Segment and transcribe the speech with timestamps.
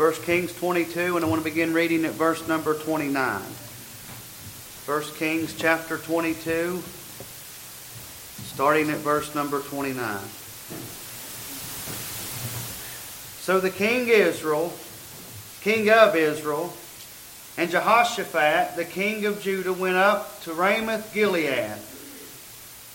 [0.00, 3.42] 1 Kings 22, and I want to begin reading at verse number 29.
[4.86, 6.82] 1 Kings chapter 22,
[8.46, 10.20] starting at verse number 29.
[13.40, 14.72] So the king Israel,
[15.60, 16.72] king of Israel,
[17.58, 21.76] and Jehoshaphat, the king of Judah, went up to Ramoth Gilead.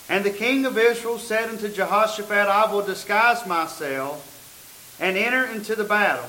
[0.09, 5.75] And the king of Israel said unto Jehoshaphat, I will disguise myself and enter into
[5.75, 6.27] the battle.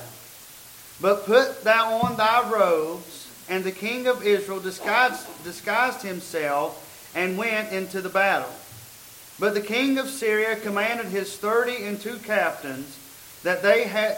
[1.01, 3.27] But put thou on thy robes.
[3.49, 8.51] And the king of Israel disguised, disguised himself and went into the battle.
[9.39, 12.97] But the king of Syria commanded his thirty and two captains
[13.43, 14.17] that they had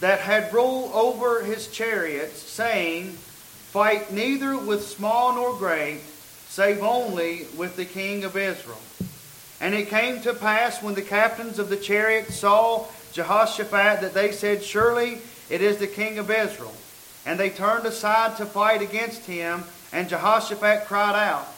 [0.00, 6.00] that had rule over his chariots, saying, Fight neither with small nor great,
[6.48, 8.80] save only with the king of Israel.
[9.60, 14.32] And it came to pass when the captains of the chariots saw Jehoshaphat that they
[14.32, 15.20] said, Surely
[15.50, 16.74] it is the king of Israel.
[17.26, 21.48] And they turned aside to fight against him, and Jehoshaphat cried out.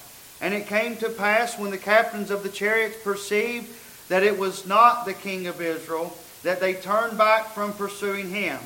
[0.40, 3.68] And it came to pass when the captains of the chariots perceived
[4.08, 8.58] that it was not the king of Israel, that they turned back from pursuing him.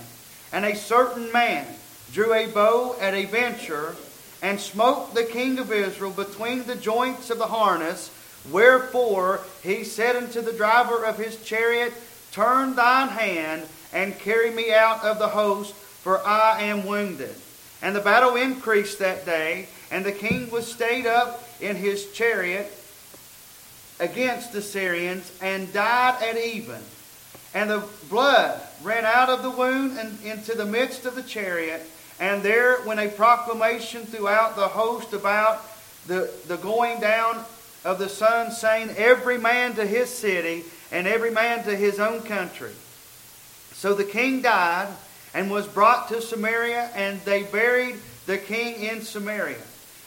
[0.52, 1.66] And a certain man
[2.12, 3.94] drew a bow at a venture,
[4.42, 8.10] and smote the king of Israel between the joints of the harness.
[8.50, 11.92] Wherefore he said unto the driver of his chariot,
[12.32, 13.62] Turn thine hand
[13.92, 17.34] and carry me out of the host, for I am wounded.
[17.82, 22.70] And the battle increased that day, and the king was stayed up in his chariot
[23.98, 26.80] against the Syrians, and died at even.
[27.52, 31.82] And the blood ran out of the wound and into the midst of the chariot.
[32.18, 35.64] And there went a proclamation throughout the host about
[36.06, 37.44] the, the going down
[37.84, 42.22] of the sun, saying, Every man to his city, and every man to his own
[42.22, 42.72] country.
[43.80, 44.88] So the king died
[45.32, 49.62] and was brought to Samaria, and they buried the king in Samaria.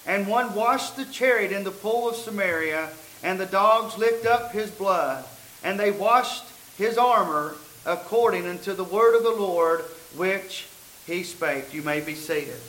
[0.05, 2.91] And one washed the chariot in the pool of Samaria,
[3.23, 5.25] and the dogs licked up his blood.
[5.63, 6.43] And they washed
[6.77, 9.81] his armor according unto the word of the Lord
[10.15, 10.67] which
[11.07, 11.73] he spake.
[11.73, 12.61] You may be seated.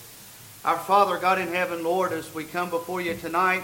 [0.64, 3.60] Our Father, God in heaven, Lord, as we come before you tonight,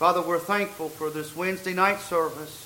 [0.00, 2.63] Father, we're thankful for this Wednesday night service.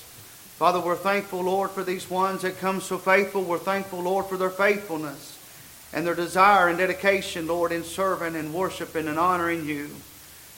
[0.59, 3.43] Father, we're thankful, Lord, for these ones that come so faithful.
[3.43, 5.39] We're thankful, Lord, for their faithfulness
[5.93, 9.89] and their desire and dedication, Lord, in serving and worshiping and honoring you.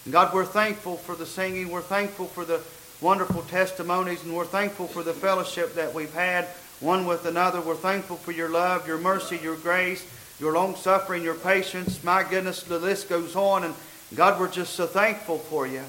[0.05, 1.69] And God, we're thankful for the singing.
[1.69, 2.61] We're thankful for the
[2.99, 6.45] wonderful testimonies, and we're thankful for the fellowship that we've had
[6.79, 7.61] one with another.
[7.61, 10.03] We're thankful for your love, your mercy, your grace,
[10.39, 12.03] your long suffering, your patience.
[12.03, 13.65] My goodness, the list goes on.
[13.65, 13.75] And
[14.15, 15.83] God, we're just so thankful for you.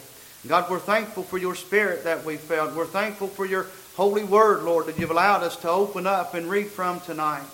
[0.47, 2.75] God, we're thankful for your spirit that we felt.
[2.75, 6.49] We're thankful for your holy word, Lord, that you've allowed us to open up and
[6.49, 7.45] read from tonight.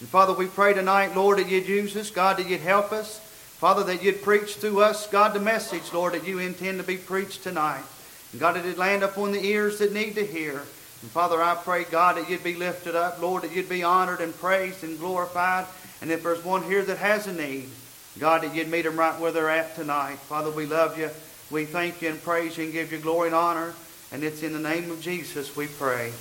[0.00, 3.20] And Father, we pray tonight, Lord, that you'd use us, God, that you'd help us.
[3.58, 6.98] Father, that you'd preach through us, God, the message, Lord, that you intend to be
[6.98, 7.84] preached tonight.
[8.32, 10.56] And God, that it land upon the ears that need to hear.
[11.02, 14.20] And Father, I pray, God, that you'd be lifted up, Lord, that you'd be honored
[14.20, 15.64] and praised and glorified.
[16.02, 17.70] And if there's one here that has a need,
[18.18, 20.16] God, that you'd meet them right where they're at tonight.
[20.16, 21.08] Father, we love you.
[21.50, 23.74] We thank you and praise you and give you glory and honor.
[24.12, 26.12] And it's in the name of Jesus we pray.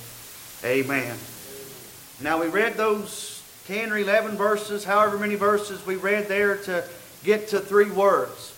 [0.63, 1.17] Amen.
[2.21, 6.83] Now we read those 10 or 11 verses, however many verses we read there to
[7.23, 8.53] get to three words.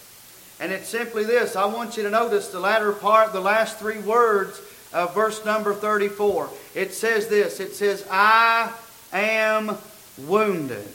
[0.59, 1.55] And it's simply this.
[1.55, 4.59] I want you to notice the latter part, the last three words
[4.93, 6.49] of verse number 34.
[6.73, 7.59] It says this.
[7.59, 8.73] It says, I
[9.13, 9.77] am
[10.17, 10.87] wounded.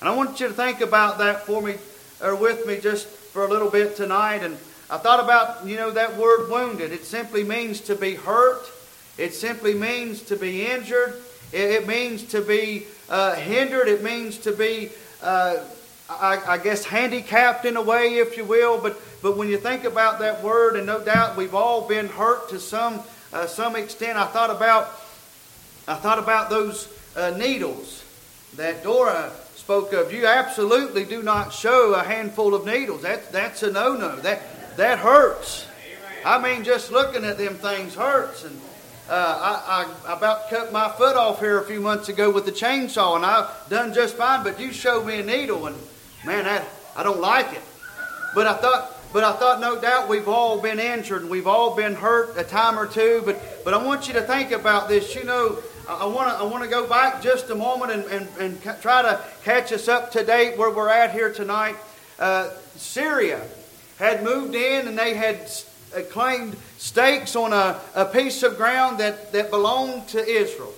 [0.00, 1.76] And I want you to think about that for me,
[2.22, 4.42] or with me just for a little bit tonight.
[4.42, 4.58] And
[4.90, 6.92] I thought about, you know, that word wounded.
[6.92, 8.70] It simply means to be hurt.
[9.18, 11.20] It simply means to be injured.
[11.52, 13.88] It, means to be uh, hindered.
[13.88, 14.90] It means to be,
[15.22, 15.58] uh,
[16.08, 18.80] I, I, guess, handicapped in a way, if you will.
[18.80, 22.48] But, but when you think about that word, and no doubt we've all been hurt
[22.50, 23.00] to some,
[23.32, 24.86] uh, some extent, I thought about,
[25.86, 28.04] I thought about those uh, needles
[28.56, 30.14] that Dora spoke of.
[30.14, 33.02] You absolutely do not show a handful of needles.
[33.02, 34.16] That, that's a no-no.
[34.16, 34.40] That,
[34.78, 35.66] that hurts.
[36.24, 38.44] I mean, just looking at them things hurts.
[38.44, 38.58] And
[39.10, 39.12] uh,
[39.66, 43.16] I, I, about cut my foot off here a few months ago with the chainsaw,
[43.16, 44.44] and I've done just fine.
[44.44, 45.76] But you showed me a needle, and
[46.24, 46.64] man, that,
[46.96, 47.62] I don't like it.
[48.34, 51.74] But I thought, but I thought, no doubt, we've all been injured and we've all
[51.74, 53.22] been hurt a time or two.
[53.24, 55.14] But, but I want you to think about this.
[55.14, 55.58] You know,
[55.88, 59.02] I want to I want to go back just a moment and, and, and try
[59.02, 61.74] to catch us up to date where we're at here tonight.
[62.18, 63.40] Uh, Syria
[63.98, 65.50] had moved in and they had
[65.96, 70.74] uh, claimed stakes on a, a piece of ground that, that belonged to Israel.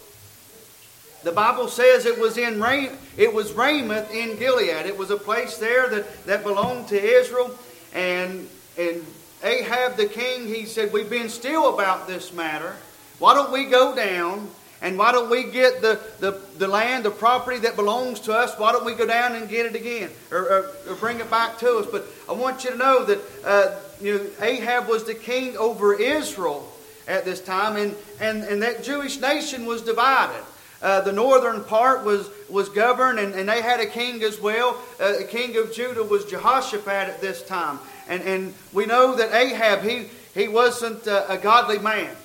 [1.23, 4.87] The Bible says it was in Ram, it was Ramoth in Gilead.
[4.87, 7.55] It was a place there that, that belonged to Israel.
[7.93, 9.05] And and
[9.43, 12.77] Ahab the king, he said, We've been still about this matter.
[13.19, 14.49] Why don't we go down
[14.83, 18.59] and why don't we get the, the, the land, the property that belongs to us?
[18.59, 21.59] Why don't we go down and get it again or, or, or bring it back
[21.59, 21.87] to us?
[21.91, 25.95] But I want you to know that uh, you know, Ahab was the king over
[25.95, 26.67] Israel
[27.07, 30.43] at this time, and, and, and that Jewish nation was divided.
[30.81, 34.81] Uh, the northern part was, was governed, and, and they had a king as well.
[34.99, 37.79] Uh, the king of Judah was Jehoshaphat at this time.
[38.09, 42.17] And, and we know that Ahab, he, he wasn't a, a godly man.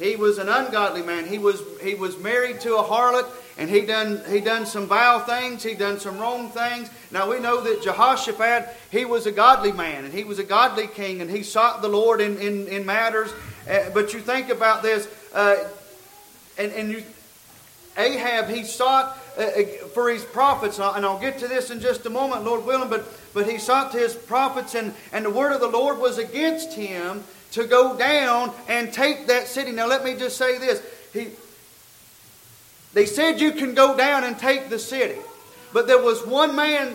[0.00, 1.26] He was an ungodly man.
[1.26, 3.26] He was, he was married to a harlot,
[3.58, 5.62] and he done, he done some vile things.
[5.62, 6.88] He done some wrong things.
[7.10, 10.86] Now we know that Jehoshaphat, he was a godly man, and he was a godly
[10.86, 13.30] king, and he sought the Lord in, in, in matters.
[13.70, 15.68] Uh, but you think about this, uh,
[16.56, 17.04] and, and you,
[17.98, 19.62] Ahab, he sought uh, uh,
[19.92, 23.06] for his prophets, and I'll get to this in just a moment, Lord willing, but,
[23.34, 26.72] but he sought to his prophets, and, and the word of the Lord was against
[26.72, 29.72] him to go down and take that city.
[29.72, 30.82] Now, let me just say this.
[31.12, 31.28] He,
[32.92, 35.20] they said you can go down and take the city,
[35.72, 36.94] but there was one man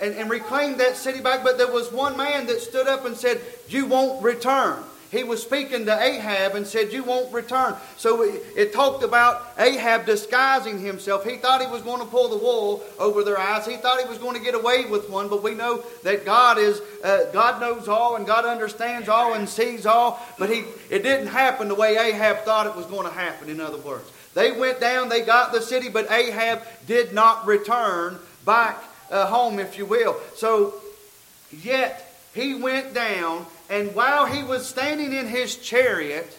[0.00, 3.16] and, and reclaim that city back, but there was one man that stood up and
[3.16, 4.82] said, You won't return.
[5.14, 7.76] He was speaking to Ahab and said, You won't return.
[7.96, 11.24] So it talked about Ahab disguising himself.
[11.24, 13.64] He thought he was going to pull the wool over their eyes.
[13.64, 16.58] He thought he was going to get away with one, but we know that God
[16.58, 20.20] is uh, God knows all and God understands all and sees all.
[20.38, 23.60] But he it didn't happen the way Ahab thought it was going to happen, in
[23.60, 24.10] other words.
[24.34, 29.60] They went down, they got the city, but Ahab did not return back uh, home,
[29.60, 30.16] if you will.
[30.34, 30.74] So,
[31.62, 36.36] yet he went down and while he was standing in his chariot,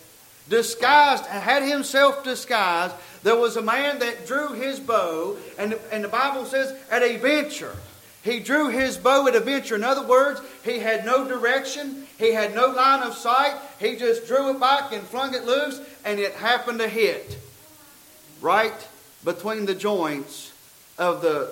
[0.49, 6.07] disguised, had himself disguised, there was a man that drew his bow, and, and the
[6.07, 7.75] Bible says, at a venture.
[8.23, 9.75] He drew his bow at a venture.
[9.75, 13.55] In other words, he had no direction, he had no line of sight.
[13.79, 17.37] He just drew it back and flung it loose, and it happened to hit
[18.41, 18.87] right
[19.23, 20.51] between the joints
[20.97, 21.51] of the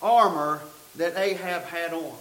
[0.00, 0.60] armor
[0.96, 2.16] that Ahab had on.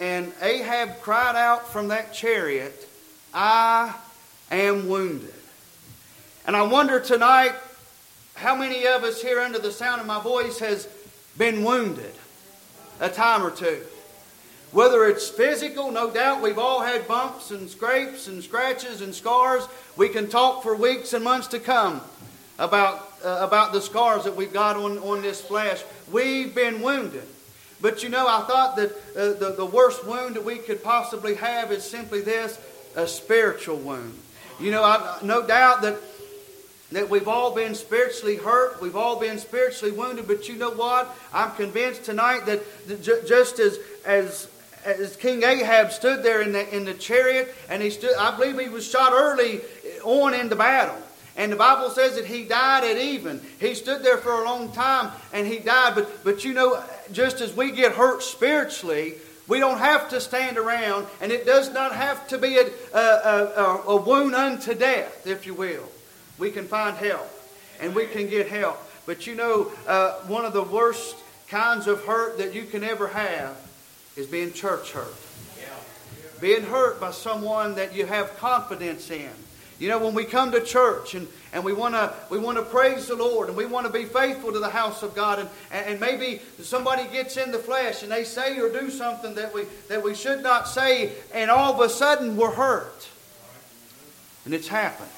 [0.00, 2.88] And Ahab cried out from that chariot,
[3.34, 3.94] I
[4.50, 5.34] am wounded.
[6.46, 7.54] And I wonder tonight
[8.34, 10.88] how many of us here under the sound of my voice has
[11.36, 12.12] been wounded
[13.00, 13.80] a time or two.
[14.70, 19.66] Whether it's physical, no doubt we've all had bumps and scrapes and scratches and scars.
[19.96, 22.02] We can talk for weeks and months to come
[22.58, 25.82] about, uh, about the scars that we've got on, on this flesh.
[26.10, 27.26] We've been wounded.
[27.80, 31.34] But you know, I thought that uh, the, the worst wound that we could possibly
[31.34, 32.60] have is simply this
[32.96, 34.18] a spiritual wound.
[34.60, 35.98] You know, I, no doubt that,
[36.90, 41.16] that we've all been spiritually hurt, we've all been spiritually wounded, but you know what?
[41.32, 44.48] I'm convinced tonight that just as, as,
[44.84, 48.58] as King Ahab stood there in the, in the chariot, and he stood, I believe
[48.58, 49.60] he was shot early
[50.02, 51.00] on in the battle.
[51.36, 53.40] And the Bible says that he died at even.
[53.60, 55.94] He stood there for a long time and he died.
[55.94, 59.14] But, but you know, just as we get hurt spiritually,
[59.46, 62.98] we don't have to stand around, and it does not have to be a, a,
[62.98, 65.88] a, a wound unto death, if you will.
[66.38, 67.30] We can find help,
[67.80, 68.78] and we can get help.
[69.06, 71.16] But you know, uh, one of the worst
[71.48, 73.56] kinds of hurt that you can ever have
[74.16, 75.14] is being church hurt.
[76.40, 79.30] Being hurt by someone that you have confidence in.
[79.78, 83.06] You know, when we come to church and, and we want to we wanna praise
[83.06, 86.00] the Lord and we want to be faithful to the house of God, and, and
[86.00, 90.02] maybe somebody gets in the flesh and they say or do something that we, that
[90.02, 93.08] we should not say, and all of a sudden we're hurt.
[94.44, 95.10] And it's happened.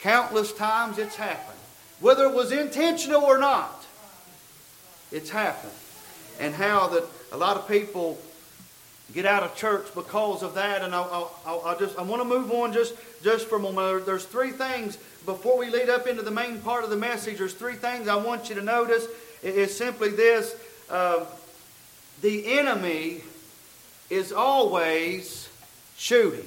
[0.00, 1.58] Countless times it's happened.
[2.00, 3.86] Whether it was intentional or not,
[5.12, 5.72] it's happened.
[6.40, 8.18] And how that a lot of people
[9.12, 10.82] get out of church because of that.
[10.82, 11.02] And I,
[11.46, 14.06] I, I just I want to move on just just for a moment.
[14.06, 17.38] There's three things before we lead up into the main part of the message.
[17.38, 19.06] There's three things I want you to notice.
[19.42, 20.54] It is simply this:
[20.90, 21.24] uh,
[22.20, 23.22] the enemy
[24.10, 25.48] is always
[25.96, 26.46] shooting.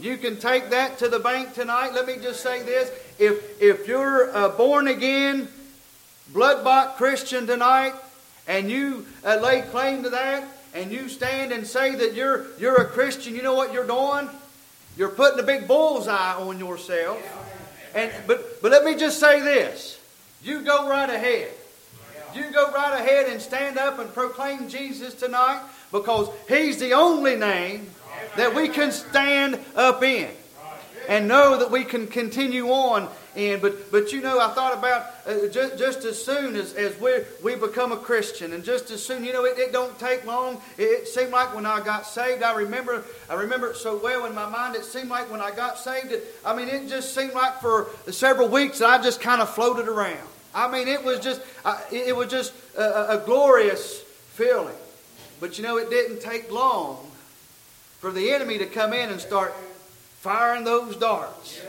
[0.00, 1.92] You can take that to the bank tonight.
[1.92, 5.48] Let me just say this: if if you're a born again,
[6.32, 7.94] blood bought Christian tonight,
[8.46, 12.76] and you uh, lay claim to that, and you stand and say that you're, you're
[12.76, 14.28] a Christian, you know what you're doing?
[14.96, 17.22] You're putting a big bullseye on yourself.
[17.94, 20.00] And, but, but let me just say this.
[20.42, 21.52] You go right ahead.
[22.34, 27.36] You go right ahead and stand up and proclaim Jesus tonight because He's the only
[27.36, 27.88] name
[28.36, 30.28] that we can stand up in
[31.08, 33.08] and know that we can continue on
[33.38, 37.18] But, but you know, I thought about uh, just, just as soon as, as we,
[37.40, 40.60] we become a Christian, and just as soon, you know, it, it don't take long.
[40.76, 44.26] It, it, seemed like when I got saved, I remember, I remember it so well
[44.26, 44.74] in my mind.
[44.74, 47.86] It seemed like when I got saved, it, I mean, it just seemed like for
[48.10, 50.28] several weeks I just kind of floated around.
[50.52, 54.00] I mean, it was just, uh, it was just a, a glorious
[54.32, 54.74] feeling.
[55.38, 57.08] But you know, it didn't take long
[58.00, 59.54] for the enemy to come in and start
[60.18, 61.60] firing those darts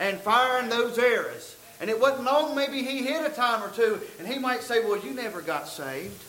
[0.00, 1.56] and firing those arrows.
[1.80, 4.84] And it wasn't long, maybe he hit a time or two, and he might say,
[4.84, 6.22] Well, you never got saved.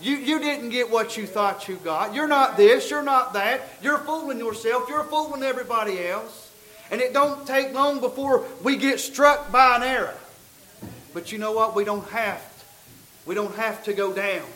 [0.00, 2.14] You, you didn't get what you thought you got.
[2.14, 3.60] You're not this, you're not that.
[3.82, 6.50] You're fooling yourself, you're fooling everybody else.
[6.90, 10.16] And it don't take long before we get struck by an arrow.
[11.14, 11.76] But you know what?
[11.76, 12.64] We don't have to.
[13.26, 14.46] We don't have to go down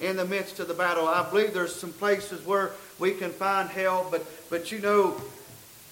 [0.00, 1.06] in the midst of the battle.
[1.06, 5.20] I believe there's some places where we can find help, but but you know,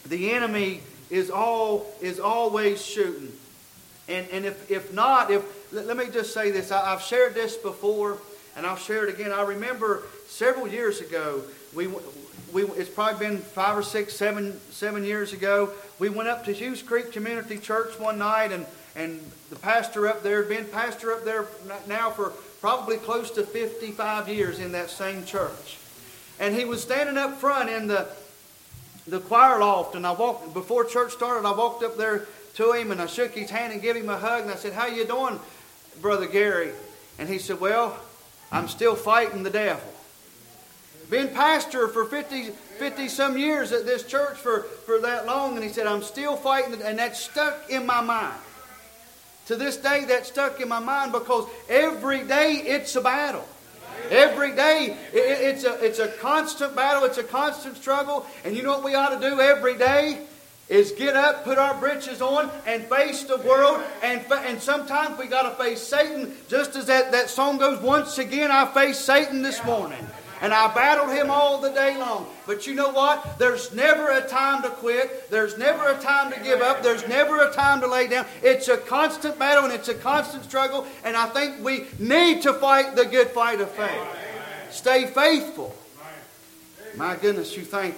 [0.06, 3.32] the enemy is all is always shooting.
[4.08, 6.70] And and if if not, if let, let me just say this.
[6.70, 8.18] I, I've shared this before,
[8.56, 9.32] and I'll share it again.
[9.32, 11.42] I remember several years ago,
[11.75, 11.88] we
[12.52, 15.70] we, it's probably been five or six, seven, seven years ago.
[15.98, 19.20] We went up to Hughes Creek Community Church one night, and, and
[19.50, 21.46] the pastor up there, had been pastor up there
[21.86, 25.78] now for probably close to 55 years in that same church.
[26.38, 28.08] And he was standing up front in the,
[29.06, 32.90] the choir loft, and I walked, before church started, I walked up there to him,
[32.90, 35.04] and I shook his hand and gave him a hug, and I said, how you
[35.04, 35.38] doing,
[36.00, 36.72] Brother Gary?
[37.18, 37.98] And he said, well,
[38.50, 39.92] I'm still fighting the devil.
[41.08, 45.62] Been pastor for 50, 50 some years at this church for, for that long, and
[45.62, 48.40] he said, I'm still fighting, and that stuck in my mind.
[49.46, 53.46] To this day, that stuck in my mind because every day it's a battle.
[54.10, 58.26] Every day, it's a, it's a constant battle, it's a constant struggle.
[58.44, 60.20] And you know what we ought to do every day?
[60.68, 63.80] Is get up, put our britches on, and face the world.
[64.02, 68.18] And, and sometimes we got to face Satan, just as that, that song goes, Once
[68.18, 70.04] again I face Satan this morning.
[70.40, 72.26] And I battled him all the day long.
[72.47, 73.38] But you know what?
[73.38, 75.31] There's never a time to quit.
[75.31, 76.83] There's never a time to give up.
[76.83, 78.26] There's never a time to lay down.
[78.43, 80.87] It's a constant battle and it's a constant struggle.
[81.05, 84.07] And I think we need to fight the good fight of faith.
[84.71, 85.75] Stay faithful.
[86.97, 87.97] My goodness, you think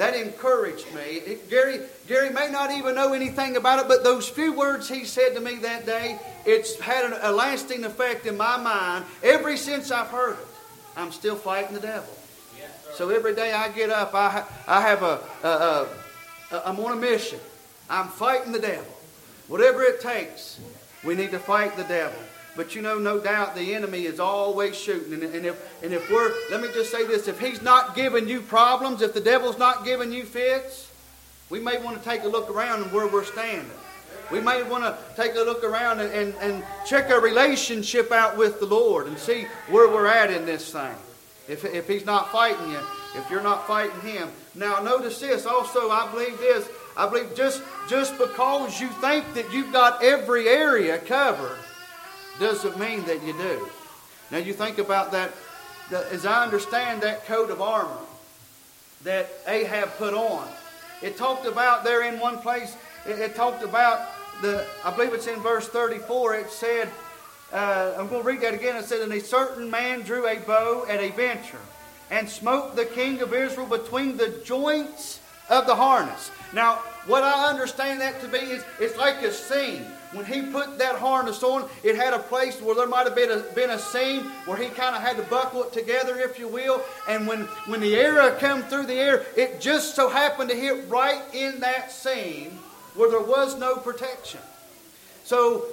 [0.00, 1.02] that encouraged me.
[1.02, 5.04] It, Gary, Gary may not even know anything about it, but those few words he
[5.04, 9.90] said to me that day, it's had a lasting effect in my mind ever since
[9.90, 10.46] I've heard it.
[10.96, 12.12] I'm still fighting the devil.
[12.94, 15.88] so every day I get up, I, I have a, a, a,
[16.52, 17.40] a, I'm on a mission.
[17.88, 18.92] I'm fighting the devil.
[19.48, 20.60] Whatever it takes,
[21.04, 22.18] we need to fight the devil.
[22.56, 25.14] But you know, no doubt the enemy is always shooting.
[25.14, 28.28] And, and, if, and if we're, let me just say this if he's not giving
[28.28, 30.90] you problems, if the devil's not giving you fits,
[31.48, 33.70] we may want to take a look around and where we're standing.
[34.30, 38.36] We may want to take a look around and, and, and check our relationship out
[38.36, 40.94] with the Lord and see where we're at in this thing.
[41.48, 42.80] If, if He's not fighting you,
[43.16, 44.28] if you're not fighting Him.
[44.54, 46.68] Now, notice this also, I believe this.
[46.96, 51.58] I believe just, just because you think that you've got every area covered
[52.38, 53.68] doesn't mean that you do.
[54.30, 55.32] Now, you think about that,
[56.12, 57.98] as I understand that coat of armor
[59.02, 60.46] that Ahab put on,
[61.02, 64.08] it talked about there in one place, it, it talked about
[64.42, 66.90] the, I believe it's in verse 34, it said,
[67.52, 68.76] uh, I'm going to read that again.
[68.76, 71.58] It said, And a certain man drew a bow at a venture
[72.10, 76.30] and smote the king of Israel between the joints of the harness.
[76.52, 79.82] Now, what I understand that to be is it's like a seam.
[80.12, 83.30] When he put that harness on, it had a place where there might have been
[83.30, 86.48] a, been a seam where he kind of had to buckle it together, if you
[86.48, 86.82] will.
[87.08, 90.88] And when, when the arrow came through the air, it just so happened to hit
[90.88, 92.58] right in that seam
[92.94, 94.40] where there was no protection.
[95.24, 95.66] So,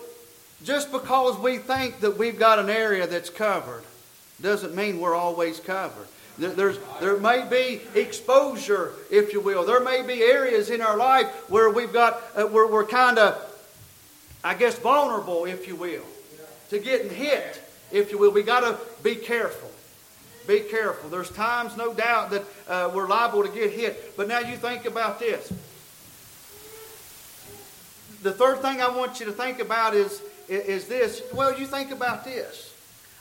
[0.63, 3.83] just because we think that we've got an area that's covered
[4.41, 6.07] doesn't mean we're always covered.
[6.37, 9.65] There's, there may be exposure, if you will.
[9.65, 13.35] There may be areas in our life where we've got, uh, where we're kind of,
[14.43, 16.05] I guess, vulnerable, if you will,
[16.69, 17.59] to getting hit,
[17.91, 18.31] if you will.
[18.31, 19.71] We got to be careful.
[20.47, 21.09] Be careful.
[21.09, 24.15] There's times, no doubt, that uh, we're liable to get hit.
[24.15, 25.51] But now you think about this
[28.27, 31.21] the third thing I want you to think about is, is this.
[31.33, 32.73] Well, you think about this.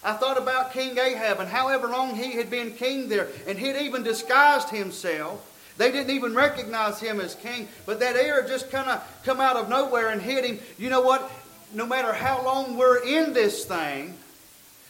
[0.02, 3.76] I thought about King Ahab and however long he had been king there, and he'd
[3.76, 5.52] even disguised himself.
[5.78, 9.54] They didn't even recognize him as king, but that error just kind of come out
[9.54, 10.58] of nowhere and hit him.
[10.76, 11.30] You know what?
[11.72, 14.14] No matter how long we're in this thing,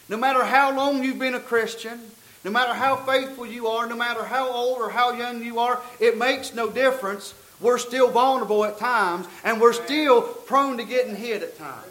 [0.08, 2.00] no matter how long you've been a Christian,
[2.42, 5.82] no matter how faithful you are, no matter how old or how young you are,
[6.00, 11.16] it makes no difference We're still vulnerable at times, and we're still prone to getting
[11.16, 11.86] hit at times.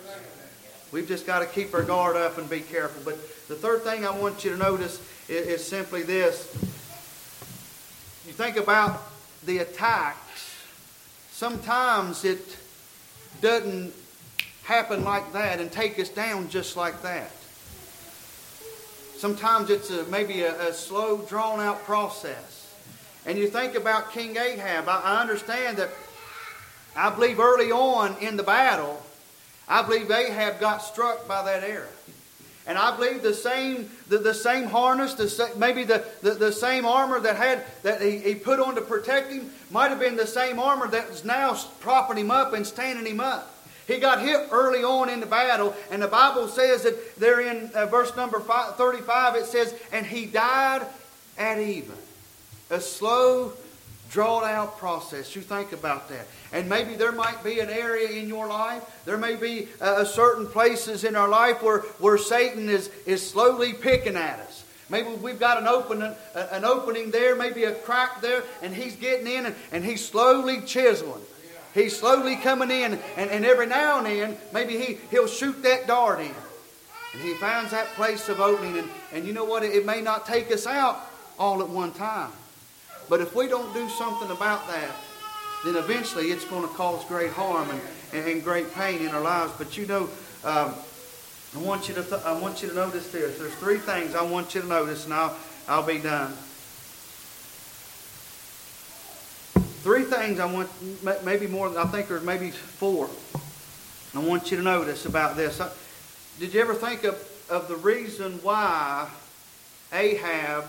[0.91, 3.01] We've just got to keep our guard up and be careful.
[3.03, 3.15] But
[3.47, 6.53] the third thing I want you to notice is, is simply this.
[8.25, 9.01] You think about
[9.45, 10.55] the attacks,
[11.31, 12.57] sometimes it
[13.41, 13.93] doesn't
[14.63, 17.31] happen like that and take us down just like that.
[19.17, 22.64] Sometimes it's a, maybe a, a slow, drawn out process.
[23.25, 25.89] And you think about King Ahab, I, understand that
[26.95, 29.01] I believe early on in the battle,
[29.67, 31.87] I believe Ahab got struck by that arrow.
[32.67, 36.85] And I believe the same, the, the same harness, the, maybe the, the, the same
[36.85, 40.25] armor that had that he, he put on to protect him, might have been the
[40.25, 43.51] same armor that is now propping him up and standing him up.
[43.87, 47.69] He got hit early on in the battle, and the Bible says that there in
[47.75, 50.87] uh, verse number five, 35, it says, And he died
[51.37, 51.95] at even.
[52.69, 53.53] A slow,
[54.09, 55.35] drawn out process.
[55.35, 56.27] You think about that.
[56.51, 60.47] And maybe there might be an area in your life, there may be uh, certain
[60.47, 64.63] places in our life where, where Satan is, is slowly picking at us.
[64.89, 69.27] Maybe we've got an opening, an opening there, maybe a crack there, and he's getting
[69.27, 71.21] in and, and he's slowly chiseling.
[71.73, 75.87] He's slowly coming in, and, and every now and then, maybe he, he'll shoot that
[75.87, 76.33] dart in.
[77.13, 79.63] And he finds that place of opening, and, and you know what?
[79.63, 81.01] It, it may not take us out
[81.37, 82.31] all at one time.
[83.09, 84.95] But if we don't do something about that,
[85.63, 89.53] then eventually it's going to cause great harm and, and, great pain in our lives.
[89.57, 90.09] But you know,
[90.43, 90.73] um,
[91.55, 93.39] I want you to th- I want you to notice this.
[93.39, 95.35] There's three things I want you to notice, and I'll
[95.67, 96.33] I'll be done.
[99.81, 100.69] Three things I want,
[101.23, 101.77] maybe more.
[101.77, 103.09] I think there's maybe four.
[104.15, 105.61] I want you to notice about this.
[106.39, 107.15] Did you ever think of,
[107.49, 109.09] of the reason why
[109.93, 110.65] Ahab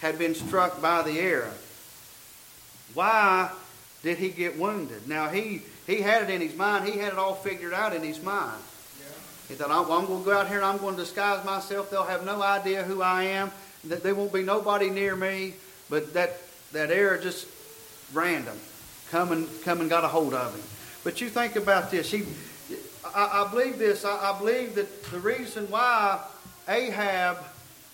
[0.00, 1.52] had been struck by the arrow.
[2.94, 3.50] Why
[4.02, 5.08] did he get wounded?
[5.08, 6.88] Now, he, he had it in his mind.
[6.88, 8.60] He had it all figured out in his mind.
[9.48, 11.90] He thought, I'm, going to go out here and I'm going to disguise myself.
[11.90, 13.50] They'll have no idea who I am.
[13.84, 15.54] That There won't be nobody near me.
[15.88, 16.40] But that,
[16.72, 17.48] that arrow just
[18.14, 18.56] random.
[19.10, 20.62] Come and, come and got a hold of him.
[21.02, 22.12] But you think about this.
[22.12, 22.22] He,
[23.12, 24.04] I, I believe this.
[24.04, 26.20] I, I believe that the reason why
[26.68, 27.38] Ahab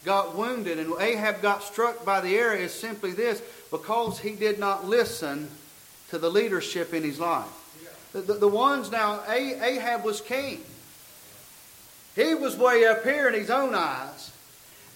[0.04, 4.58] got wounded and Ahab got struck by the arrow is simply this because he did
[4.58, 5.48] not listen
[6.10, 7.46] to the leadership in his life.
[8.12, 10.62] The, the, the ones now, Ahab was king.
[12.14, 14.32] He was way up here in his own eyes.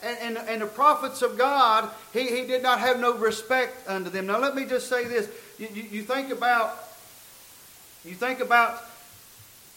[0.02, 4.08] And, and, and, the prophets of God, he, he did not have no respect unto
[4.08, 4.26] them.
[4.26, 5.28] Now let me just say this.
[5.58, 6.74] You, you, you think about
[8.02, 8.82] you think about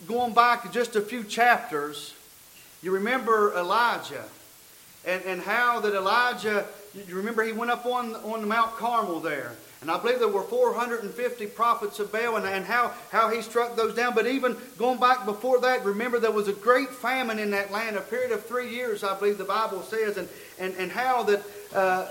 [0.08, 2.14] going back just a few chapters.
[2.82, 4.24] You remember Elijah
[5.06, 9.54] and, and how that Elijah, you remember he went up on, on Mount Carmel there.
[9.82, 13.76] And I believe there were 450 prophets of Baal and, and how, how he struck
[13.76, 14.16] those down.
[14.16, 17.98] But even going back before that, remember there was a great famine in that land,
[17.98, 21.44] a period of three years, I believe the Bible says, and, and, and how that
[21.76, 22.08] uh,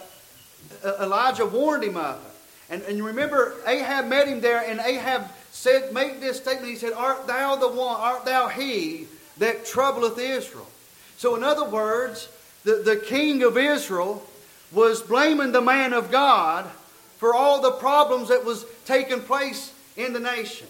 [1.01, 2.33] Elijah warned him of it.
[2.75, 6.69] And, and you remember Ahab met him there, and Ahab said, made this statement.
[6.69, 9.07] He said, Art thou the one, art thou he
[9.39, 10.69] that troubleth Israel?
[11.17, 12.29] So, in other words,
[12.65, 14.27] the, the king of Israel
[14.71, 16.69] was blaming the man of God
[17.19, 20.67] for all the problems that was taking place in the nation.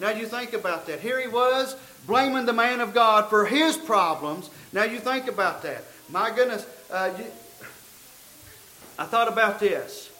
[0.00, 1.00] Now you think about that.
[1.00, 4.50] Here he was blaming the man of God for his problems.
[4.72, 5.84] Now you think about that.
[6.08, 7.24] My goodness, uh, you,
[8.98, 10.10] I thought about this.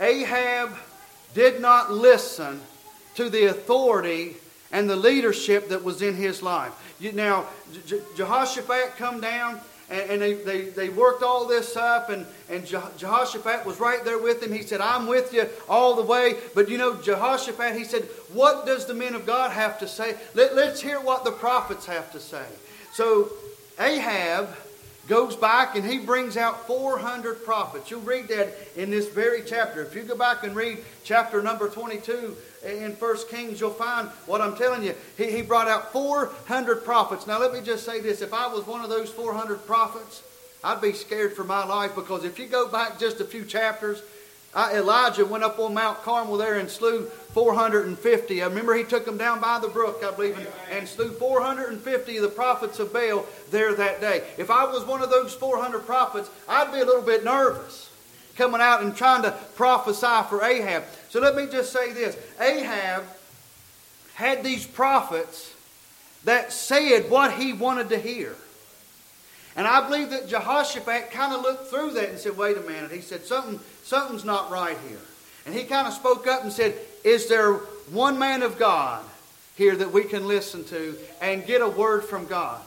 [0.00, 0.76] Ahab
[1.34, 2.60] did not listen
[3.16, 4.36] to the authority
[4.70, 6.72] and the leadership that was in his life.
[7.00, 7.46] You, now,
[8.16, 13.64] Jehoshaphat come down and, and they, they, they worked all this up, and, and Jehoshaphat
[13.64, 14.52] was right there with him.
[14.52, 16.36] He said, I'm with you all the way.
[16.54, 20.16] But you know, Jehoshaphat, he said, What does the men of God have to say?
[20.34, 22.44] Let, let's hear what the prophets have to say.
[22.92, 23.30] So
[23.80, 24.54] Ahab
[25.08, 27.90] goes back and he brings out 400 prophets.
[27.90, 29.82] You'll read that in this very chapter.
[29.82, 34.40] If you go back and read chapter number 22 in 1 Kings, you'll find what
[34.40, 34.94] I'm telling you.
[35.16, 37.26] He, he brought out 400 prophets.
[37.26, 38.22] Now, let me just say this.
[38.22, 40.22] If I was one of those 400 prophets,
[40.64, 44.02] I'd be scared for my life because if you go back just a few chapters,
[44.56, 48.42] Elijah went up on Mount Carmel there and slew 450.
[48.42, 52.16] I remember he took them down by the brook, I believe, and, and slew 450
[52.16, 54.24] of the prophets of Baal there that day.
[54.36, 57.88] If I was one of those 400 prophets, I'd be a little bit nervous
[58.38, 60.84] coming out and trying to prophesy for Ahab.
[61.10, 63.04] So let me just say this Ahab
[64.14, 65.52] had these prophets
[66.24, 68.34] that said what he wanted to hear.
[69.56, 72.92] And I believe that Jehoshaphat kind of looked through that and said, wait a minute.
[72.92, 75.00] He said, Something, something's not right here.
[75.44, 77.54] And he kind of spoke up and said, Is there
[77.90, 79.04] one man of God
[79.56, 82.60] here that we can listen to and get a word from God?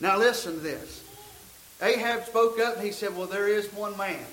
[0.00, 1.04] Now, listen to this.
[1.82, 4.24] Ahab spoke up and he said, Well, there is one man.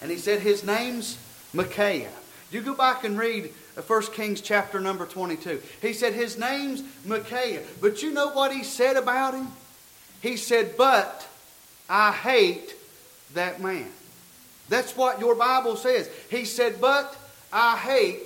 [0.00, 1.18] And he said, His name's
[1.52, 2.12] Micaiah.
[2.50, 5.60] You go back and read uh, 1 Kings chapter number 22.
[5.82, 7.62] He said, His name's Micaiah.
[7.80, 9.48] But you know what he said about him?
[10.20, 11.26] He said, But
[11.88, 12.74] I hate
[13.34, 13.90] that man.
[14.68, 16.10] That's what your Bible says.
[16.30, 17.16] He said, But
[17.52, 18.22] I hate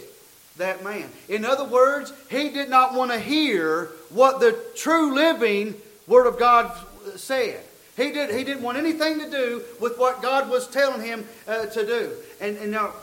[0.56, 1.08] that man.
[1.28, 5.74] In other words, he did not want to hear what the true living
[6.06, 6.76] Word of God
[7.16, 7.62] said.
[8.00, 11.66] He, did, he didn't want anything to do with what God was telling him uh,
[11.66, 12.10] to do.
[12.40, 12.94] And, and now,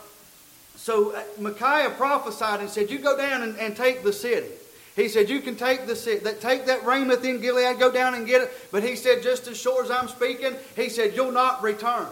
[0.76, 4.48] so uh, Micaiah prophesied and said, You go down and, and take the city.
[4.96, 8.26] He said, You can take the city, take that Ramoth in Gilead, go down and
[8.26, 8.52] get it.
[8.72, 12.08] But he said, Just as sure as I'm speaking, he said, You'll not return.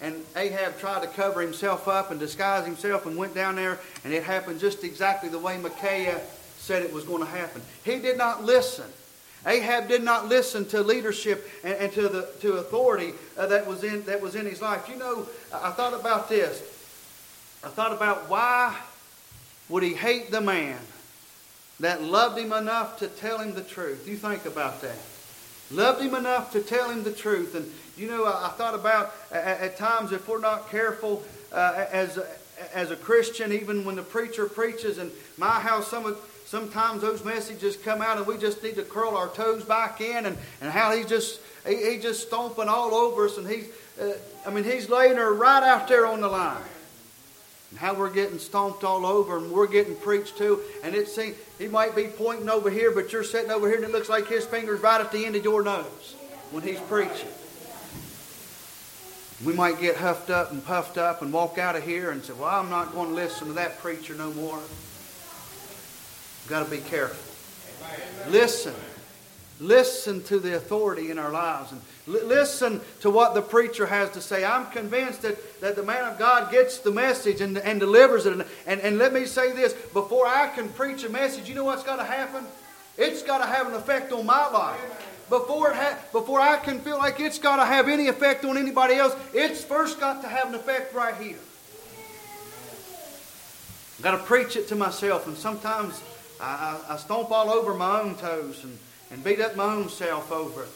[0.00, 4.12] And Ahab tried to cover himself up and disguise himself and went down there, and
[4.12, 6.20] it happened just exactly the way Micaiah
[6.58, 7.62] said it was going to happen.
[7.84, 8.86] He did not listen.
[9.46, 13.84] Ahab did not listen to leadership and, and to the to authority uh, that was
[13.84, 14.88] in that was in his life.
[14.88, 16.60] You know, I thought about this.
[17.64, 18.76] I thought about why
[19.68, 20.78] would he hate the man
[21.80, 24.06] that loved him enough to tell him the truth?
[24.08, 24.98] You think about that.
[25.70, 27.54] Loved him enough to tell him the truth.
[27.54, 31.86] And you know, I, I thought about at, at, times if we're not careful uh,
[31.92, 32.18] as
[32.72, 37.24] as a Christian, even when the preacher preaches, in my house, some of sometimes those
[37.24, 40.70] messages come out and we just need to curl our toes back in and, and
[40.70, 43.68] how he's just he, he just stomping all over us and he's
[44.00, 44.12] uh,
[44.46, 46.62] I mean he's laying her right out there on the line.
[47.70, 50.60] And how we're getting stomped all over and we're getting preached to.
[50.84, 53.84] And it seems he might be pointing over here but you're sitting over here and
[53.84, 56.14] it looks like his finger's right at the end of your nose
[56.52, 57.28] when he's preaching.
[59.44, 62.34] We might get huffed up and puffed up and walk out of here and say
[62.34, 64.60] well I'm not going to listen to that preacher no more
[66.48, 68.30] got to be careful.
[68.30, 68.74] Listen.
[69.58, 74.20] Listen to the authority in our lives and listen to what the preacher has to
[74.20, 74.44] say.
[74.44, 78.34] I'm convinced that, that the man of God gets the message and, and delivers it.
[78.34, 81.64] And, and, and let me say this before I can preach a message, you know
[81.64, 82.44] what's got to happen?
[82.98, 85.24] It's got to have an effect on my life.
[85.30, 88.58] Before, it ha- before I can feel like it's got to have any effect on
[88.58, 91.38] anybody else, it's first got to have an effect right here.
[93.96, 96.02] I've got to preach it to myself, and sometimes
[96.40, 98.78] I, I, I stomp all over my own toes and,
[99.10, 100.68] and beat up my own self over it.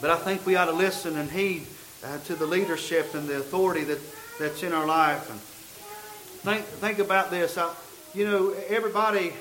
[0.00, 1.66] But I think we ought to listen and heed
[2.04, 3.98] uh, to the leadership and the authority that,
[4.38, 5.30] that's in our life.
[5.30, 7.56] And think, think about this.
[7.58, 7.72] I,
[8.14, 9.32] you know, everybody,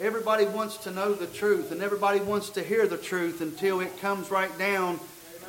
[0.00, 4.00] everybody wants to know the truth, and everybody wants to hear the truth until it
[4.00, 4.98] comes right down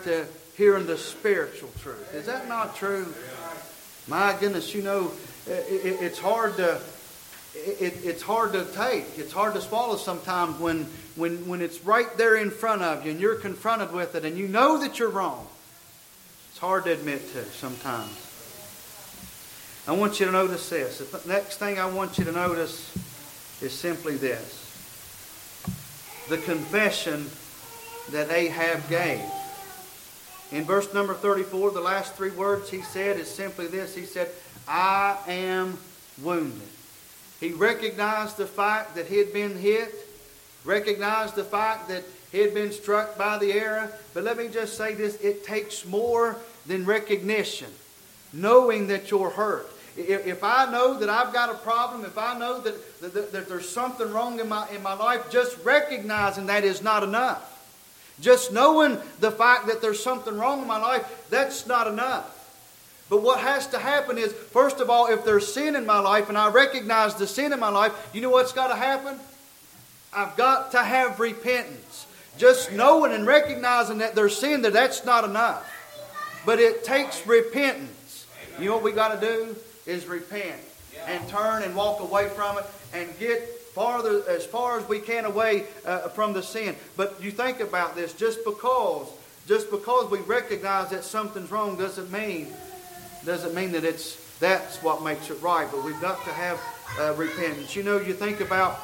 [0.03, 2.13] to hearing the spiritual truth.
[2.13, 3.13] Is that not true?
[4.07, 5.11] My goodness, you know,
[5.47, 6.79] it, it, it's hard to
[7.55, 9.05] it, it's hard to take.
[9.17, 10.85] It's hard to swallow sometimes when,
[11.15, 14.37] when, when it's right there in front of you and you're confronted with it and
[14.37, 15.47] you know that you're wrong.
[16.49, 18.29] It's hard to admit to sometimes.
[19.87, 20.99] I want you to notice this.
[20.99, 22.91] The next thing I want you to notice
[23.61, 24.61] is simply this
[26.29, 27.29] the confession
[28.11, 29.21] that Ahab gave.
[30.51, 34.29] In verse number 34, the last three words he said is simply this He said,
[34.67, 35.77] I am
[36.21, 36.72] wounded.
[37.43, 39.93] He recognized the fact that he had been hit,
[40.63, 43.89] recognized the fact that he had been struck by the arrow.
[44.13, 47.67] But let me just say this it takes more than recognition,
[48.31, 49.67] knowing that you're hurt.
[49.97, 53.67] If I know that I've got a problem, if I know that, that, that there's
[53.67, 57.49] something wrong in my, in my life, just recognizing that is not enough.
[58.21, 62.32] Just knowing the fact that there's something wrong in my life, that's not enough.
[63.13, 66.29] But what has to happen is, first of all, if there's sin in my life
[66.29, 69.19] and I recognize the sin in my life, you know what's got to happen?
[70.11, 72.07] I've got to have repentance.
[72.39, 75.71] Just knowing and recognizing that there's sin that that's not enough.
[76.43, 78.25] But it takes repentance.
[78.59, 79.55] You know what we got to do?
[79.85, 80.59] Is repent
[81.05, 85.25] and turn and walk away from it and get farther as far as we can
[85.25, 86.75] away uh, from the sin.
[86.97, 89.07] But you think about this, just because
[89.45, 92.47] just because we recognize that something's wrong doesn't mean
[93.25, 96.61] doesn't mean that it's that's what makes it right, but we've got to have
[96.99, 97.75] uh, repentance.
[97.75, 98.79] You know, you think about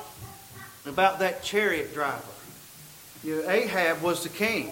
[0.86, 2.22] about that chariot driver.
[3.24, 4.72] You know, Ahab was the king.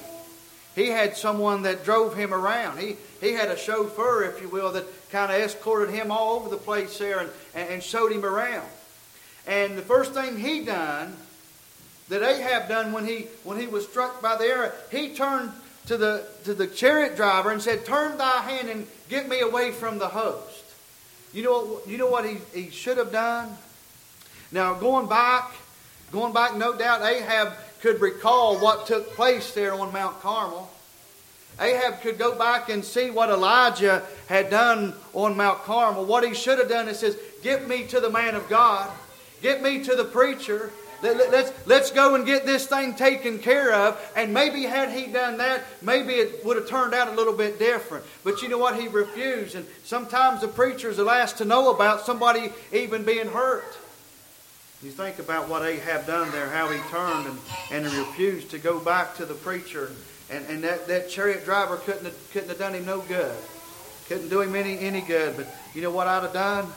[0.76, 2.80] He had someone that drove him around.
[2.80, 6.50] He he had a chauffeur, if you will, that kind of escorted him all over
[6.50, 8.68] the place there and, and showed him around.
[9.46, 11.16] And the first thing he done,
[12.10, 15.52] that Ahab done when he when he was struck by the arrow, he turned
[15.88, 19.72] to the, to the chariot driver and said, Turn thy hand and get me away
[19.72, 20.64] from the host.
[21.34, 23.58] You know you know what he, he should have done?
[24.52, 25.52] Now, going back,
[26.12, 30.70] going back, no doubt Ahab could recall what took place there on Mount Carmel.
[31.60, 36.06] Ahab could go back and see what Elijah had done on Mount Carmel.
[36.06, 38.90] What he should have done is says, Get me to the man of God.
[39.42, 40.72] Get me to the preacher.
[41.02, 44.00] Let's, let's go and get this thing taken care of.
[44.16, 47.60] And maybe had he done that, maybe it would have turned out a little bit
[47.60, 48.04] different.
[48.24, 48.80] But you know what?
[48.80, 49.56] He refused.
[49.56, 53.78] And sometimes the preacher is the last to know about somebody even being hurt.
[54.84, 57.40] You think about what Ahab done there, how he turned and,
[57.72, 59.92] and refused to go back to the preacher.
[60.30, 63.36] And, and that, that chariot driver couldn't have, couldn't have done him no good.
[64.08, 65.36] Couldn't do him any, any good.
[65.36, 66.68] But you know what I'd have done?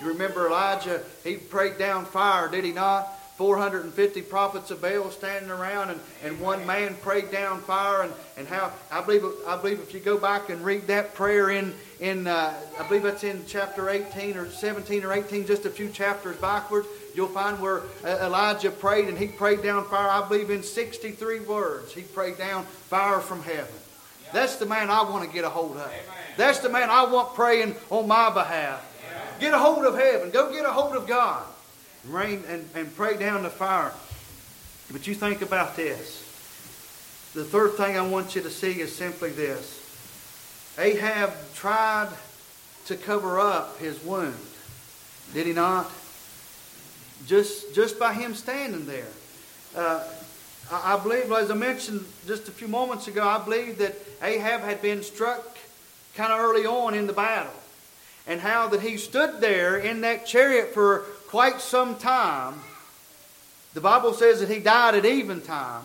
[0.00, 3.08] You remember Elijah, he prayed down fire, did he not?
[3.42, 8.46] 450 prophets of Baal standing around, and, and one man prayed down fire, and, and
[8.46, 12.28] how I believe I believe if you go back and read that prayer in in
[12.28, 16.36] uh, I believe that's in chapter 18 or 17 or 18, just a few chapters
[16.36, 20.08] backwards, you'll find where uh, Elijah prayed, and he prayed down fire.
[20.08, 23.74] I believe in 63 words, he prayed down fire from heaven.
[24.32, 25.92] That's the man I want to get a hold of.
[26.36, 28.88] That's the man I want praying on my behalf.
[29.40, 30.30] Get a hold of heaven.
[30.30, 31.44] Go get a hold of God
[32.04, 33.92] rain and, and pray down the fire.
[34.90, 36.28] But you think about this.
[37.34, 39.78] The third thing I want you to see is simply this.
[40.78, 42.08] Ahab tried
[42.86, 44.34] to cover up his wound.
[45.32, 45.90] Did he not?
[47.26, 49.08] Just, just by him standing there.
[49.74, 50.04] Uh,
[50.70, 54.60] I, I believe, as I mentioned just a few moments ago, I believe that Ahab
[54.60, 55.56] had been struck
[56.14, 57.52] kind of early on in the battle.
[58.26, 62.52] And how that he stood there in that chariot for quite some time.
[63.72, 65.80] The Bible says that he died at eventime.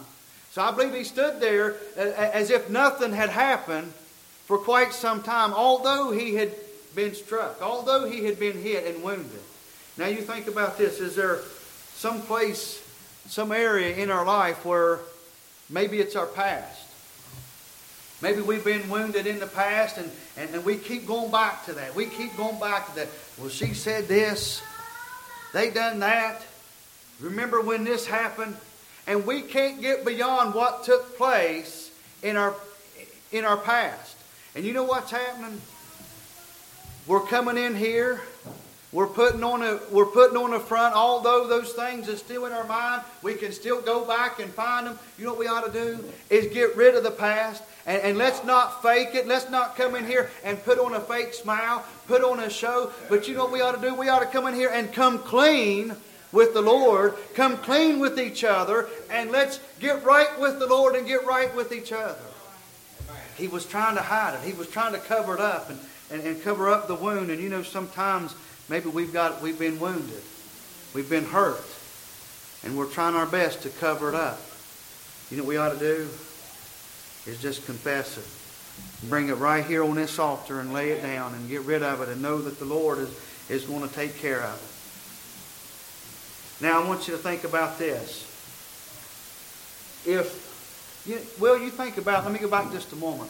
[0.51, 3.93] So I believe he stood there as if nothing had happened
[4.45, 6.51] for quite some time, although he had
[6.95, 9.39] been struck, although he had been hit and wounded.
[9.97, 10.99] Now you think about this.
[10.99, 11.39] Is there
[11.93, 12.85] some place,
[13.27, 14.99] some area in our life where
[15.69, 16.83] maybe it's our past?
[18.21, 21.73] Maybe we've been wounded in the past and, and, and we keep going back to
[21.73, 21.95] that.
[21.95, 23.07] We keep going back to that.
[23.39, 24.61] Well, she said this.
[25.57, 26.45] They done that.
[27.19, 28.55] Remember when this happened?
[29.07, 31.89] And we can't get beyond what took place
[32.21, 32.53] in our
[33.31, 34.15] in our past.
[34.53, 35.59] And you know what's happening?
[37.07, 38.21] We're coming in here.
[38.91, 40.93] We're putting on a we're putting on the front.
[40.93, 44.85] Although those things are still in our mind, we can still go back and find
[44.85, 44.99] them.
[45.17, 48.17] You know what we ought to do is get rid of the past and, and
[48.17, 49.27] let's not fake it.
[49.27, 52.91] Let's not come in here and put on a fake smile, put on a show.
[53.09, 53.95] But you know what we ought to do?
[53.95, 55.95] We ought to come in here and come clean
[56.33, 60.95] with the Lord, come clean with each other, and let's get right with the Lord
[60.95, 62.19] and get right with each other.
[63.37, 64.41] He was trying to hide it.
[64.45, 65.79] He was trying to cover it up and,
[66.11, 67.31] and, and cover up the wound.
[67.31, 68.35] And you know, sometimes
[68.67, 70.21] maybe we've got we've been wounded.
[70.93, 71.63] We've been hurt.
[72.63, 74.41] And we're trying our best to cover it up.
[75.29, 76.09] You know what we ought to do?
[77.27, 79.09] Is just confess it.
[79.09, 82.01] Bring it right here on this altar and lay it down and get rid of
[82.01, 83.09] it and know that the Lord is,
[83.49, 84.73] is going to take care of it.
[86.63, 88.23] Now, I want you to think about this.
[90.05, 93.29] If, you, well, you think about, let me go back just a moment.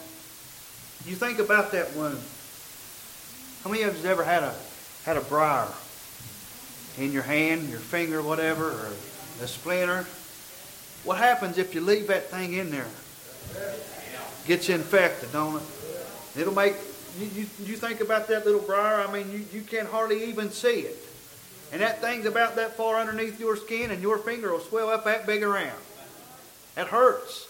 [1.04, 2.20] You think about that wound.
[3.64, 4.54] How many of you have ever had a,
[5.04, 5.68] had a briar
[6.96, 8.92] in your hand, your finger, whatever, or
[9.42, 10.06] a splinter?
[11.04, 12.86] What happens if you leave that thing in there?
[14.46, 15.62] Gets infected, don't it?
[16.40, 16.74] It'll make,
[17.18, 20.50] you, you, you think about that little briar, I mean, you, you can't hardly even
[20.50, 20.96] see it.
[21.72, 25.04] And that thing's about that far underneath your skin, and your finger will swell up
[25.04, 25.78] that big around.
[26.76, 27.46] That hurts.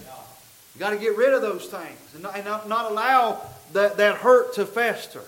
[0.00, 3.40] You got to get rid of those things and not, and not, not allow
[3.72, 5.22] that, that hurt to fester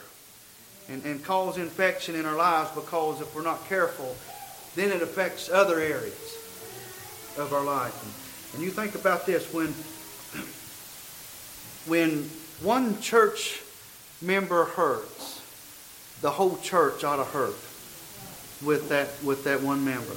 [0.89, 4.17] and, and cause infection in our lives because if we're not careful,
[4.75, 6.39] then it affects other areas
[7.39, 7.95] of our life.
[8.03, 9.75] And, and you think about this when
[11.87, 12.31] when
[12.63, 13.61] one church
[14.21, 15.41] member hurts,
[16.21, 17.57] the whole church ought to hurt
[18.65, 20.15] with that with that one member.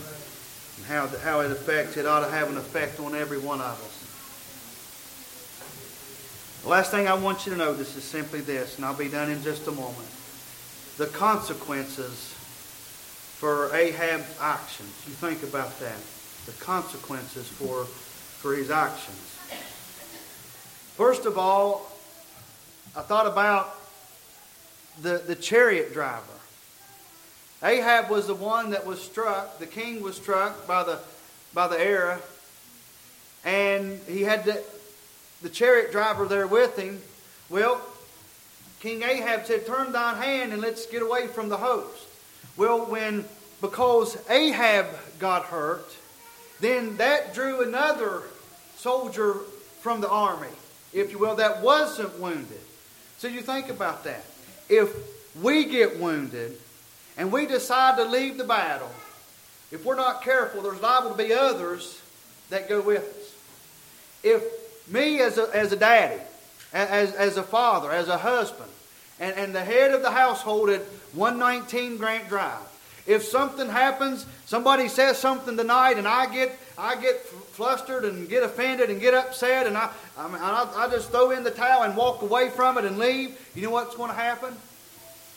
[0.78, 3.66] And how how it affects it ought to have an effect on every one of
[3.66, 4.02] us.
[6.64, 9.10] The last thing I want you to know this is simply this, and I'll be
[9.10, 10.10] done in just a moment.
[10.98, 12.34] The consequences
[13.38, 14.90] for Ahab's actions.
[15.06, 15.98] You think about that.
[16.46, 19.36] The consequences for for his actions.
[20.96, 21.92] First of all,
[22.96, 23.76] I thought about
[25.02, 26.24] the, the chariot driver.
[27.62, 31.00] Ahab was the one that was struck, the king was struck by the,
[31.54, 32.22] by the arrow,
[33.44, 34.64] and he had the,
[35.42, 37.02] the chariot driver there with him.
[37.50, 37.82] Well,
[38.80, 42.08] King Ahab said, Turn thine hand and let's get away from the host.
[42.56, 43.26] Well, when,
[43.60, 44.86] because Ahab
[45.20, 45.94] got hurt,
[46.62, 48.22] then that drew another
[48.78, 49.36] soldier
[49.82, 50.48] from the army,
[50.96, 52.62] if you will, that wasn't wounded.
[53.18, 54.24] So you think about that.
[54.70, 54.96] If
[55.42, 56.58] we get wounded
[57.18, 58.90] and we decide to leave the battle,
[59.72, 62.02] if we're not careful, there's liable to be others
[62.50, 63.36] that go with us.
[64.24, 64.44] If
[64.88, 66.22] me as a, as a daddy,
[66.74, 68.70] as, as a father, as a husband,
[69.20, 70.82] and, and the head of the household at
[71.14, 72.60] 119 Grant Drive,
[73.06, 78.44] if something happens, somebody says something tonight, and I get I get flustered and get
[78.44, 81.84] offended and get upset, and I I, mean, I, I just throw in the towel
[81.84, 83.40] and walk away from it and leave.
[83.56, 84.54] You know what's going to happen?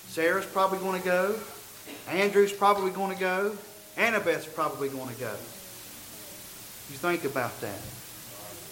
[0.08, 1.38] Sarah's probably going to go.
[2.08, 3.56] Andrew's probably going to go.
[3.96, 5.32] Annabeth's probably going to go.
[6.90, 7.80] You think about that.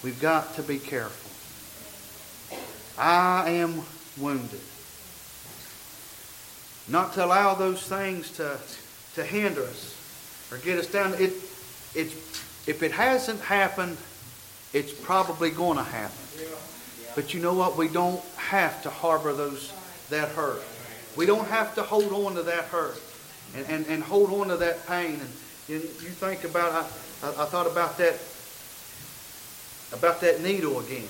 [0.02, 1.30] We've got to be careful.
[2.98, 3.82] I am
[4.16, 4.60] wounded.
[6.88, 8.58] Not to allow those things to,
[9.16, 11.14] to hinder us or get us down.
[11.14, 11.32] It,
[11.94, 12.35] it's,
[12.66, 13.96] if it hasn't happened,
[14.72, 16.16] it's probably going to happen.
[17.14, 17.76] But you know what?
[17.76, 19.72] We don't have to harbor those
[20.10, 20.62] that hurt.
[21.16, 23.00] We don't have to hold on to that hurt
[23.56, 25.14] and, and, and hold on to that pain.
[25.14, 25.32] And,
[25.68, 28.18] and you think about, I, I, I thought about that,
[29.98, 31.08] about that needle again.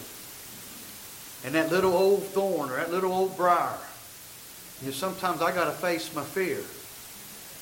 [1.45, 3.77] And that little old thorn or that little old briar.
[4.81, 6.61] You know, sometimes I got to face my fear.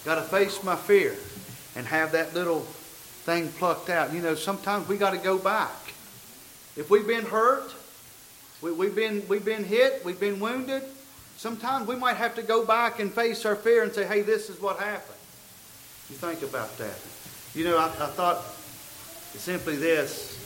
[0.04, 1.16] Got to face my fear
[1.76, 2.66] and have that little
[3.24, 4.12] thing plucked out.
[4.12, 5.72] You know, sometimes we got to go back.
[6.76, 7.74] If we've been hurt,
[8.60, 10.82] we, we've, been, we've been hit, we've been wounded,
[11.36, 14.50] sometimes we might have to go back and face our fear and say, hey, this
[14.50, 15.18] is what happened.
[16.10, 16.98] You think about that.
[17.54, 18.44] You know, I, I thought
[19.38, 20.40] simply this.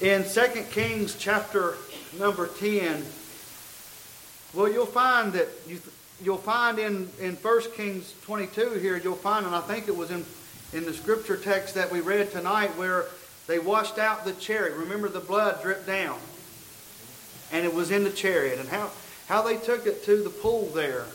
[0.00, 1.76] In 2 Kings chapter
[2.18, 3.04] number 10,
[4.52, 5.80] well, you'll find that you,
[6.22, 10.10] you'll find in, in 1 Kings 22 here, you'll find, and I think it was
[10.10, 10.24] in,
[10.74, 13.06] in the scripture text that we read tonight, where
[13.46, 14.76] they washed out the chariot.
[14.76, 16.18] Remember, the blood dripped down,
[17.52, 18.90] and it was in the chariot, and how,
[19.28, 21.06] how they took it to the pool there,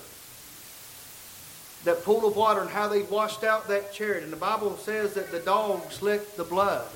[1.84, 4.24] that pool of water, and how they washed out that chariot.
[4.24, 6.88] And the Bible says that the dogs licked the blood.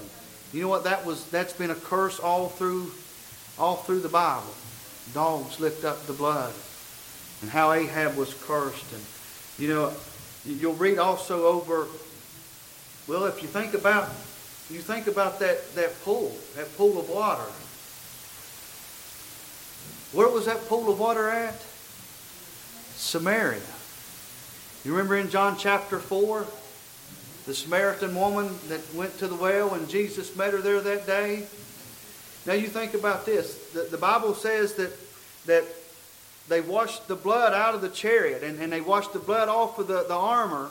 [0.54, 0.86] You know what?
[0.86, 2.92] That was that's been a curse all through,
[3.60, 4.54] all through the Bible
[5.14, 6.54] dogs licked up the blood,
[7.42, 8.92] and how Ahab was cursed.
[8.94, 9.04] And
[9.58, 9.92] you know,
[10.46, 11.88] you'll read also over.
[13.08, 14.08] Well, if you think about,
[14.70, 17.50] you think about that that pool, that pool of water.
[20.14, 21.60] Where was that pool of water at?
[22.96, 23.60] Samaria.
[24.86, 26.46] You remember in John chapter 4,
[27.46, 31.48] the Samaritan woman that went to the well and Jesus met her there that day?
[32.46, 33.56] Now you think about this.
[33.74, 34.92] The, the Bible says that,
[35.46, 35.64] that
[36.48, 39.80] they washed the blood out of the chariot and, and they washed the blood off
[39.80, 40.70] of the, the armor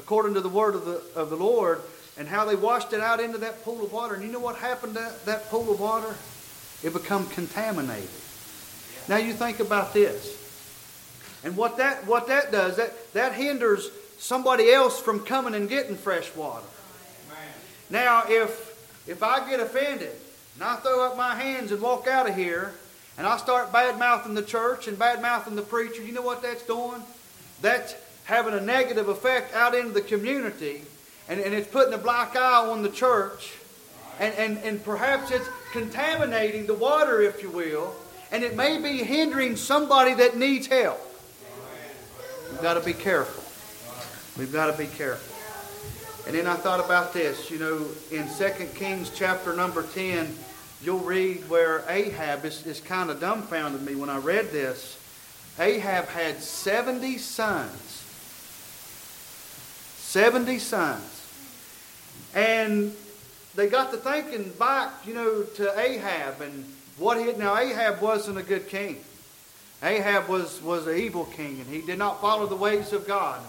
[0.00, 1.82] according to the word of the, of the Lord
[2.16, 4.14] and how they washed it out into that pool of water.
[4.14, 6.14] And you know what happened to that, pool of water?
[6.82, 8.08] It become contaminated.
[9.08, 10.38] Now you think about this.
[11.44, 15.96] And what that, what that does, that, that hinders somebody else from coming and getting
[15.96, 16.64] fresh water.
[17.90, 20.16] Now, if, if I get offended
[20.54, 22.72] and I throw up my hands and walk out of here,
[23.18, 26.40] and I start bad mouthing the church and bad mouthing the preacher, you know what
[26.40, 27.02] that's doing?
[27.60, 27.94] That's
[28.30, 30.82] having a negative effect out into the community,
[31.28, 33.54] and, and it's putting a black eye on the church,
[34.20, 37.92] and, and, and perhaps it's contaminating the water, if you will,
[38.30, 41.00] and it may be hindering somebody that needs help.
[42.52, 43.42] We've got to be careful.
[44.38, 45.26] We've got to be careful.
[46.28, 50.32] And then I thought about this, you know, in 2 Kings chapter number 10,
[50.82, 54.98] you'll read where Ahab, is, is kind of dumbfounded me when I read this.
[55.58, 57.89] Ahab had 70 sons.
[60.10, 61.26] 70 sons.
[62.34, 62.94] And
[63.54, 66.64] they got to thinking back, you know, to Ahab and
[66.98, 67.32] what he.
[67.32, 69.00] Now, Ahab wasn't a good king.
[69.82, 73.40] Ahab was, was an evil king, and he did not follow the ways of God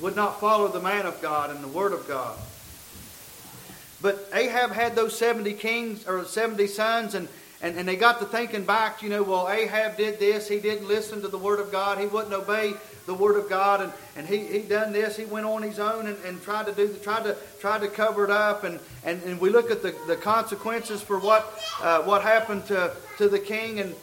[0.00, 2.36] would not follow the man of God and the word of God.
[4.02, 7.28] But Ahab had those 70 kings or 70 sons, and,
[7.62, 10.48] and, and they got to thinking back, you know, well, Ahab did this.
[10.48, 11.98] He didn't listen to the word of God.
[11.98, 12.74] He wouldn't obey
[13.06, 15.16] the word of God, and, and he, he done this.
[15.16, 17.88] He went on his own and, and tried to do the, tried to tried to
[17.88, 18.64] cover it up.
[18.64, 21.52] And, and, and we look at the, the consequences for what
[21.82, 23.94] uh, what happened to, to the king, and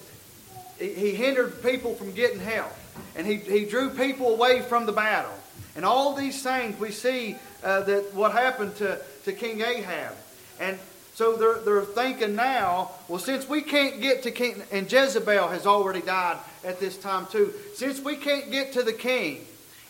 [0.77, 2.73] he, he hindered people from getting help.
[3.15, 5.33] And he, he drew people away from the battle.
[5.75, 10.13] And all these things we see uh, that what happened to, to King Ahab.
[10.59, 10.79] And
[11.17, 15.65] So they're, they're thinking now, well, since we can't get to King, and Jezebel has
[15.65, 19.43] already died at this time too, since we can't get to the king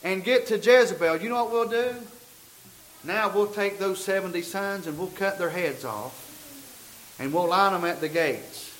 [0.05, 1.95] and get to Jezebel, you know what we'll do?
[3.03, 7.73] Now we'll take those 70 sons and we'll cut their heads off and we'll line
[7.73, 8.73] them at the gates.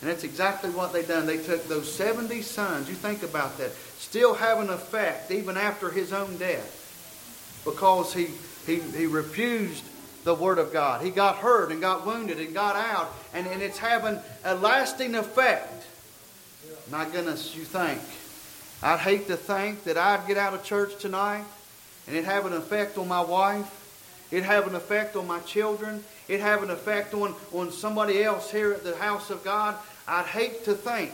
[0.00, 1.26] And that's exactly what they done.
[1.26, 5.90] They took those 70 sons, you think about that, still have an effect even after
[5.90, 8.28] his own death because he,
[8.66, 9.82] he, he refused
[10.28, 11.02] the Word of God.
[11.02, 15.14] He got hurt and got wounded and got out, and, and it's having a lasting
[15.14, 15.86] effect.
[16.90, 17.98] My goodness, you think.
[18.82, 21.44] I'd hate to think that I'd get out of church tonight
[22.06, 24.28] and it have an effect on my wife.
[24.30, 26.04] It have an effect on my children.
[26.28, 29.76] It have an effect on, on somebody else here at the house of God.
[30.06, 31.12] I'd hate to think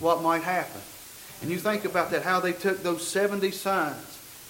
[0.00, 0.80] what might happen.
[1.40, 3.96] And you think about that, how they took those 70 sons.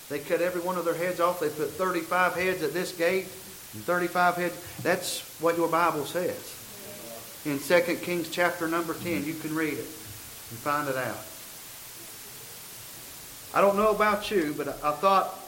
[0.09, 1.41] They cut every one of their heads off.
[1.41, 3.27] They put 35 heads at this gate
[3.75, 4.79] and 35 heads.
[4.83, 6.61] That's what your Bible says.
[7.45, 11.19] In 2 Kings chapter number 10, you can read it and find it out.
[13.55, 15.39] I don't know about you, but I thought,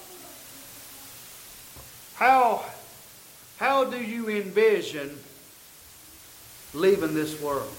[2.15, 2.65] how,
[3.57, 5.19] how do you envision
[6.75, 7.73] leaving this world?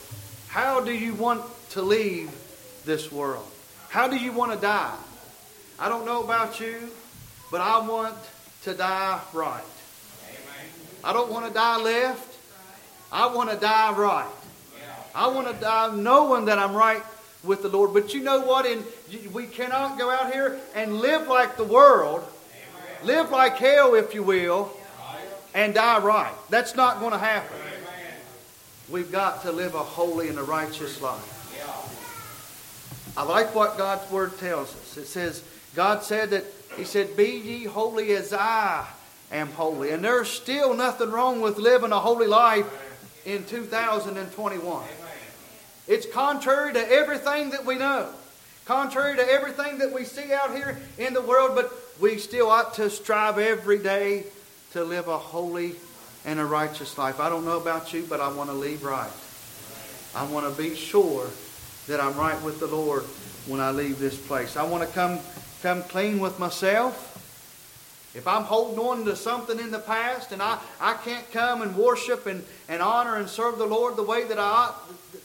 [0.48, 2.32] How do you want to leave
[2.86, 3.46] this world?
[3.90, 4.98] How do you want to die?
[5.80, 6.90] I don't know about you,
[7.52, 8.16] but I want
[8.64, 9.64] to die right.
[11.04, 12.36] I don't want to die left.
[13.12, 14.28] I want to die right.
[15.16, 17.02] I want to die knowing that I'm right
[17.44, 17.94] with the Lord.
[17.94, 18.66] But you know what?
[18.66, 18.84] In,
[19.32, 22.24] we cannot go out here and live like the world,
[23.04, 24.72] live like hell, if you will,
[25.54, 26.34] and die right.
[26.50, 27.58] That's not going to happen.
[28.90, 31.34] We've got to live a holy and a righteous life.
[33.18, 34.98] I like what God's Word tells us.
[34.98, 35.44] It says,
[35.74, 36.44] God said that,
[36.76, 38.88] He said, Be ye holy as I
[39.32, 39.92] am holy.
[39.92, 42.66] And there's still nothing wrong with living a holy life
[43.26, 44.84] in 2021.
[45.88, 48.10] It's contrary to everything that we know,
[48.66, 52.74] contrary to everything that we see out here in the world, but we still ought
[52.76, 54.26] to strive every day
[54.72, 55.76] to live a holy
[56.26, 57.20] and a righteous life.
[57.20, 59.12] I don't know about you, but I want to leave right.
[60.14, 61.30] I want to be sure
[61.88, 63.04] that I'm right with the Lord
[63.48, 64.58] when I leave this place.
[64.58, 65.20] I want to come
[65.64, 67.17] come clean with myself.
[68.18, 71.78] If I'm holding on to something in the past and I, I can't come and
[71.78, 74.74] worship and, and honor and serve the Lord the way that I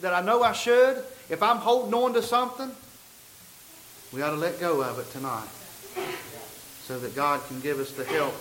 [0.03, 2.71] that I know I should, if I'm holding on to something,
[4.13, 5.49] we ought to let go of it tonight.
[6.85, 8.35] So that God can give us the help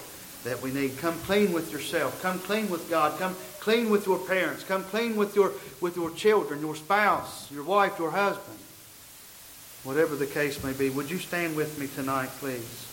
[0.43, 0.97] that we need.
[0.97, 2.21] Come clean with yourself.
[2.21, 3.17] Come clean with God.
[3.19, 4.65] Come clean with your parents.
[4.65, 8.59] Come clean with your with your children, your spouse, your wife, your husband.
[9.85, 10.89] Whatever the case may be.
[10.89, 12.90] Would you stand with me tonight, please?